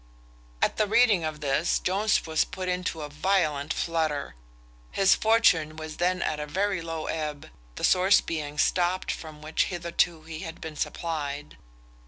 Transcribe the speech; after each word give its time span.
At 0.63 0.77
the 0.77 0.87
reading 0.87 1.23
of 1.23 1.41
this, 1.41 1.77
Jones 1.77 2.25
was 2.25 2.43
put 2.43 2.67
into 2.67 3.03
a 3.03 3.07
violent 3.09 3.71
flutter. 3.71 4.33
His 4.91 5.13
fortune 5.13 5.75
was 5.75 5.97
then 5.97 6.23
at 6.23 6.39
a 6.39 6.47
very 6.47 6.81
low 6.81 7.05
ebb, 7.05 7.51
the 7.75 7.83
source 7.83 8.19
being 8.19 8.57
stopt 8.57 9.11
from 9.11 9.43
which 9.43 9.65
hitherto 9.65 10.23
he 10.23 10.39
had 10.39 10.59
been 10.59 10.75
supplied. 10.75 11.55